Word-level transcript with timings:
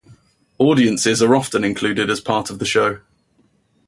Audiences 0.57 1.21
are 1.21 1.35
often 1.35 1.63
included 1.63 2.09
as 2.09 2.19
part 2.19 2.49
of 2.49 2.57
the 2.57 2.65
show. 2.65 3.01